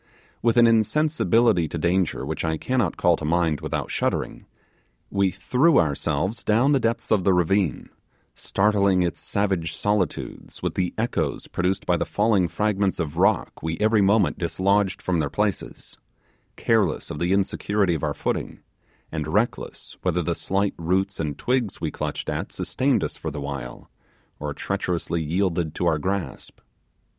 With 0.41 0.57
an 0.57 0.65
insensibility 0.65 1.67
to 1.67 1.77
danger 1.77 2.25
which 2.25 2.43
I 2.43 2.57
cannot 2.57 2.97
call 2.97 3.17
to 3.17 3.23
mind 3.23 3.61
without 3.61 3.91
shuddering, 3.91 4.47
we 5.11 5.29
threw 5.29 5.77
ourselves 5.77 6.43
down 6.43 6.71
the 6.71 6.79
depths 6.79 7.11
of 7.11 7.23
the 7.23 7.33
ravine, 7.35 7.87
startling 8.33 9.03
its 9.03 9.21
savage 9.21 9.75
solitudes 9.75 10.63
with 10.63 10.73
the 10.73 10.91
echoes 10.97 11.45
produced 11.45 11.85
by 11.85 11.97
the 11.97 12.05
falling 12.05 12.47
fragments 12.47 12.99
of 12.99 13.17
rock 13.17 13.61
we 13.61 13.77
every 13.77 14.01
moment 14.01 14.39
dislodged 14.39 15.03
from 15.03 15.19
their 15.19 15.29
places, 15.29 15.99
careless 16.55 17.11
of 17.11 17.19
the 17.19 17.31
insecurity 17.31 17.93
of 17.93 18.01
our 18.01 18.15
footing, 18.15 18.61
and 19.11 19.27
reckless 19.27 19.97
whether 20.01 20.23
the 20.23 20.33
slight 20.33 20.73
roots 20.79 21.19
and 21.19 21.37
twigs 21.37 21.79
we 21.79 21.91
clutched 21.91 22.27
at 22.27 22.51
sustained 22.51 23.03
us 23.03 23.17
for 23.17 23.29
the 23.29 23.39
while, 23.39 23.87
or 24.39 24.51
treacherously 24.51 25.21
yielded 25.23 25.75
to 25.75 25.85
our 25.85 25.99
grasp. 25.99 26.59